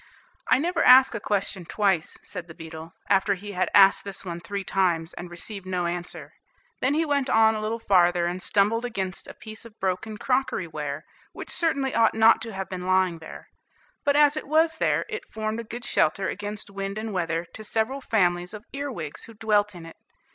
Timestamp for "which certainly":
11.33-11.93